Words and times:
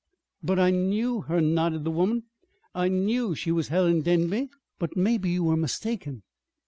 "But 0.41 0.57
I 0.57 0.71
knew 0.71 1.21
her," 1.21 1.41
nodded 1.41 1.83
the 1.83 1.91
woman. 1.91 2.23
"I 2.73 2.87
knew 2.87 3.35
she 3.35 3.51
was 3.51 3.67
Helen 3.67 4.01
Denby." 4.01 4.49
"But 4.79 4.97
maybe 4.97 5.29
you 5.29 5.43
were 5.43 5.55
mistaken." 5.55 6.23